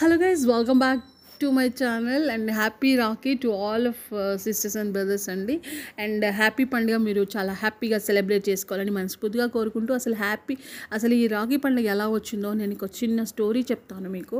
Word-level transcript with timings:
Hello 0.00 0.16
guys 0.22 0.42
welcome 0.50 0.80
back 0.82 1.00
to 1.40 1.46
my 1.56 1.64
channel 1.78 2.24
and 2.34 2.50
happy 2.58 2.90
rakhi 3.00 3.32
to 3.44 3.48
all 3.64 3.86
of 3.90 4.02
sisters 4.44 4.76
and 4.80 4.92
brothers 4.96 5.26
అండి. 5.32 5.56
And 6.04 6.24
happy 6.40 6.64
uh, 6.64 6.70
పండుగ 6.72 6.96
మీరు 7.06 7.22
చాలా 7.34 7.52
హ్యాపీగా 7.62 7.98
celebrate 7.98 8.44
చేసుకోవాలని 8.50 8.90
మనస్ఫూర్తిగా 8.90 9.46
కోరుకుంటూ 9.46 9.94
అసలు 9.94 10.14
హ్యాపీ 10.14 10.56
అసలు 10.92 11.14
ఈ 11.14 11.24
రాఖీ 11.34 11.56
పండుగ 11.56 11.90
ఎలా 11.94 12.06
వచ్చిందో 12.08 12.52
నేను 12.52 12.76
ఒక 12.78 12.88
చిన్న 13.00 13.24
స్టోరీ 13.24 13.62
చెప్తాను 13.72 14.10
మీకు. 14.16 14.38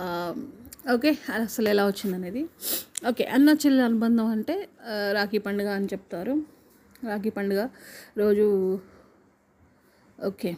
Uh, 0.00 0.32
ఓకే 0.96 1.12
అసలు 1.38 1.68
ఎలా 1.74 1.86
వచ్చిందనేది. 1.86 2.44
ఓకే 3.08 3.24
అన్న 3.24 3.56
చెల్లెల 3.64 3.86
అనుబంధం 3.92 4.26
అంటే 4.36 4.56
uh, 4.92 5.10
రాఖీ 5.12 5.40
పండుగ 5.48 5.70
అని 5.80 5.90
చెప్తారు. 5.94 6.36
రాఖీ 7.04 7.30
పండుగ 7.30 7.62
రోజు 8.22 8.48
ఓకే 10.30 10.52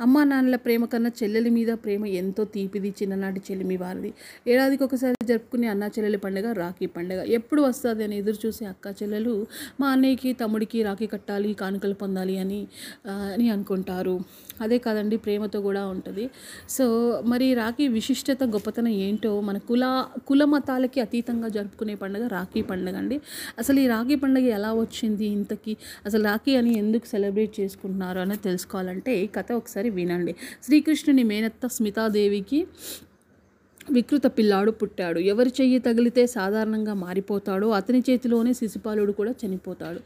అమ్మా 0.00 0.24
నాన్నల 0.24 0.56
ప్రేమ 0.56 0.84
కన్నా 0.84 1.10
చెల్లెలి 1.22 1.50
మీద 1.50 1.70
ప్రేమ 1.74 2.06
ఎంతో 2.06 2.44
తీపిది 2.44 2.90
చిన్ననాటి 3.02 3.40
చెల్లిమి 3.50 3.76
వారిది. 3.76 4.10
ఏడాదికి 4.48 4.84
ఒకసారి 4.84 5.16
జరుపుకునే 5.26 5.66
అన్నా 5.68 5.86
చెల్లెలి 5.86 6.18
పండుగ 6.18 6.52
రాఖీ 6.52 6.86
పండుగ. 6.86 7.20
ఎప్పుడు 7.28 7.62
వస్తుంది 7.62 8.04
అని 8.04 8.16
ఎదురు 8.16 8.38
చూసే 8.46 8.64
అక్క 8.64 8.94
చెల్లెలు 9.02 9.34
మా 9.80 9.88
అన్నయ్యకి 9.88 10.32
తమ్ముడికి 10.32 10.82
రాఖీ 10.82 11.06
కట్టాలి 11.06 11.54
కానుకలు 11.54 11.94
పొందాలి 11.94 12.38
అని 12.38 12.60
అని 13.34 13.50
అనుకుంటారు. 13.50 14.16
అదే 14.60 14.78
కాదండి 14.78 15.16
ప్రేమతో 15.16 15.60
కూడా 15.60 15.86
ఉంటుంది. 15.86 16.30
సో 16.68 16.86
మరి 17.26 17.54
రాఖీ 17.54 17.88
విశిష్టత 17.88 18.44
గొప్పతనం 18.44 18.92
ఏంటో 19.06 19.40
మన 19.40 19.58
కుల 19.58 19.84
కుల 20.28 20.42
మతాలకి 20.44 21.00
అతీతంగా 21.00 21.48
జరుపుకునే 21.48 21.94
పండుగ 21.94 22.26
రాఖీ 22.26 22.62
పండుగ 22.62 22.96
అండి. 22.96 23.20
అసలు 23.58 23.80
ఈ 23.80 23.86
రాఖీ 23.86 24.16
పండుగ 24.16 24.44
ఎలా 24.58 24.72
వచ్చింది? 24.74 25.26
ఇంతకీ 25.38 25.76
అసలు 26.06 26.22
రాఖీ 26.24 26.56
అని 26.56 26.78
ఎందుకు 26.78 27.06
సెలబ్రేట్ 27.06 27.60
చేసుకుంటున్నారు? 27.60 28.18
అనేది 28.18 28.42
తెలుసుకోవాలంటే 28.42 29.12
ఈ 29.22 29.26
కథ 29.26 29.52
ఒకసారి 29.52 29.81
వినండి. 29.90 30.34
శ్రీకృష్ణుని 30.62 31.22
మేనత్త 31.22 31.66
స్మితాదేవికి 31.66 32.66
వికృత 33.92 34.26
పిల్లాడు 34.26 34.70
పుట్టాడు. 34.70 35.18
ఎవరి 35.18 35.52
చెయ్యి 35.60 35.78
తగిలితే 35.78 36.26
సాధారణంగా 36.26 36.94
మారిపోతాడో 36.94 37.70
అతని 37.70 38.02
చేతిలోనే 38.10 38.52
శిశుపాలుడు 38.52 39.12
కూడా 39.12 39.34
చనిపోతాడు. 39.46 40.00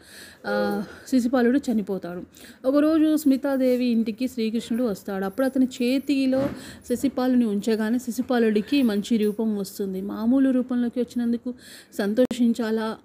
శిశుపాలుడు 1.08 1.60
చనిపోతాడు. 1.72 2.22
ఒకరోజు 2.68 3.16
స్మితాదేవి 3.16 3.84
ఇంటికి 3.84 4.28
శ్రీకృష్ణుడు 4.28 4.84
వస్తాడు. 4.84 5.24
అప్పుడు 5.24 5.46
అతని 5.46 5.68
చేతిలో 5.82 6.48
శిశుపాలుని 6.88 7.44
ఉంచగానే 7.44 7.98
శిశుపాలుడికి 7.98 8.82
మంచి 8.82 9.16
రూపం 9.16 9.56
వస్తుంది. 9.56 10.00
మామూలు 10.00 10.50
రూపంలోకి 10.50 11.00
వచ్చినందుకు 11.00 11.54
సంతోషించాలా? 11.98 12.96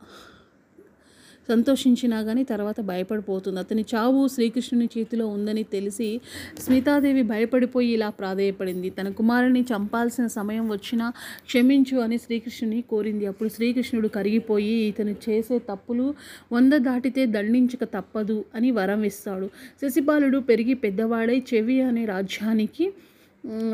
సంతోషించినా 1.50 2.24
కానీ 2.24 2.44
తర్వాత 2.44 2.82
భయపడిపోతుంది. 2.82 3.60
అతని 3.60 3.86
చావు 3.96 4.28
శ్రీకృష్ణుని 4.28 4.90
చేతిలో 4.98 5.28
ఉందని 5.28 5.64
తెలిసి 5.64 6.22
స్మితాదేవి 6.60 7.24
భయపడిపోయి 7.24 7.90
ఇలా 7.90 8.10
ప్రాధేయపడింది. 8.10 8.90
తన 8.90 9.10
కుమారుని 9.10 9.62
చంపాల్సిన 9.62 10.28
సమయం 10.28 10.70
వచ్చినా 10.70 11.10
క్షమించు 11.46 11.98
అని 11.98 12.18
శ్రీకృష్ణుని 12.18 12.82
కోరింది. 12.82 13.26
అప్పుడు 13.26 13.50
శ్రీకృష్ణుడు 13.50 14.08
కరిగిపోయి 14.08 14.74
ఇతను 14.74 15.16
చేసే 15.30 15.60
తప్పులు 15.60 16.14
వంద 16.52 16.74
దాటితే 16.74 17.26
దండించక 17.26 17.84
తప్పదు 17.84 18.46
అని 18.56 18.72
వరం 18.72 19.04
ఇస్తాడు. 19.04 19.50
శశిపాలుడు 19.82 20.38
పెరిగి 20.38 20.74
పెద్దవాడై 20.74 21.44
చెవి 21.54 21.82
అనే 21.82 22.06
రాజ్యానికి 22.06 22.94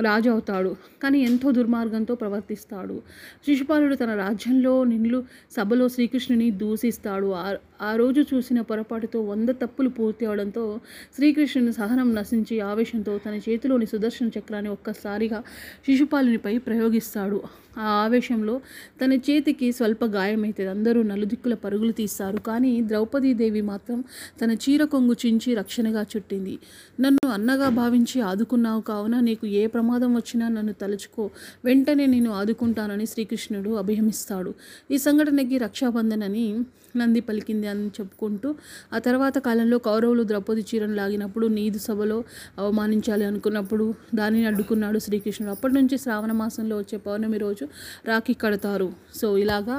రాజు 0.02 0.30
అవుతాడు. 0.30 0.76
కానీ 1.04 1.20
ఎంతో 1.20 1.52
దుర్మార్గంతో 1.52 2.16
ప్రవర్తిస్తాడు. 2.16 3.02
శిశుపాలుడు 3.46 3.96
తన 3.96 4.16
రాజ్యంలో 4.16 4.84
నిండు 4.84 5.24
సభలో 5.52 5.88
శ్రీకృష్ణుని 5.90 6.52
దూషిస్తాడు. 6.52 7.34
ఆ 7.82 7.96
రోజు 7.96 8.26
చూసిన 8.34 8.62
పొరపాటుతో 8.62 9.22
వంద 9.22 9.50
తప్పులు 9.50 9.90
పూర్తి 9.90 10.26
అవడంతో 10.26 10.80
శ్రీకృష్ణుని 11.16 11.74
సహనం 11.74 12.16
నశించి 12.16 12.60
ఆవేశంతో 12.60 13.18
తన 13.18 13.36
చేతిలోని 13.50 13.86
సుదర్శన 13.86 14.28
చక్రాన్ని 14.28 14.70
ఒక్కసారిగా 14.70 15.44
శిశుపాలునిపై 15.86 16.58
ప్రయోగిస్తాడు. 16.58 17.42
ఆ 17.80 17.84
ఆవేశంలో 17.84 18.62
తన 19.02 19.14
చేతికి 19.14 19.72
స్వల్ప 19.72 20.06
గాయమైతే 20.06 20.68
అందరూ 20.68 21.04
నలుదిక్కుల 21.04 21.54
పరుగులు 21.54 21.92
తీస్తారు. 21.92 22.38
కానీ 22.38 22.82
ద్రౌపదీదేవి 22.82 23.62
మాత్రం 23.62 24.04
తన 24.42 24.52
చీర 24.52 24.84
కొంగు 24.84 25.16
చించి 25.26 25.56
రక్షణగా 25.56 26.06
చుట్టింది. 26.18 26.60
నన్ను 27.02 27.30
అన్నగా 27.32 27.70
భావించి 27.70 28.22
ఆదుకున్నావు 28.22 28.82
కావున 28.82 29.20
నీకు 29.20 29.48
ఏ 29.48 29.68
ప్రమాదం 29.68 30.16
వచ్చినా 30.16 30.48
నన్ను 30.48 30.74
తలుచుకో. 30.74 31.30
వెంటనే 31.66 32.06
నేను 32.06 32.32
ఆదుకుంటానని 32.32 33.06
శ్రీకృష్ణుడు 33.06 33.70
అభిహమిస్తాడు. 33.70 34.54
ఈ 34.92 34.98
సంఘటనకి 34.98 35.58
రక్షాబంధన్ 35.58 36.24
అని 36.24 36.60
నంది 36.98 37.20
పలికింది. 37.20 37.67
అని 37.68 37.88
చెప్పుకుంటూ 37.98 38.50
ఆ 38.94 39.00
తర్వాత 39.00 39.38
కాలంలో 39.48 39.78
కౌరవులు 39.78 40.24
ద్రౌపది 40.24 40.66
చీరను 40.70 40.96
లాగినప్పుడు 40.96 41.48
నీదు 41.48 41.80
సభలో 41.80 42.20
అవమానించాలి 42.60 43.26
అనుకున్నప్పుడు 43.26 43.88
దానిని 44.16 44.46
అడ్డుకున్నాడు 44.46 45.00
శ్రీకృష్ణుడు. 45.00 45.52
అప్పటి 45.52 45.74
నుంచి 45.74 45.98
శ్రావణ 45.98 46.32
మాసంలో 46.32 46.78
వచ్చే 46.78 47.00
పౌర్ణమి 47.08 47.38
రోజు 47.38 47.68
రాఖీ 48.06 48.34
కడతారు. 48.34 48.90
సో 49.16 49.30
ఇలాగా 49.38 49.78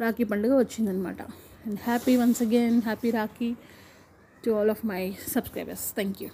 రాఖీ 0.00 0.24
పండుగ 0.24 0.52
వచ్చిందనమాట 0.58 1.22
and 1.66 1.80
happy 1.86 2.16
once 2.16 2.42
again 2.42 2.78
happy 2.82 3.10
rakhi 3.20 3.50
to 4.44 4.50
all 4.50 4.70
of 4.70 4.84
my 4.86 5.02
subscribers 5.34 5.86
thank 5.94 6.20
you 6.22 6.30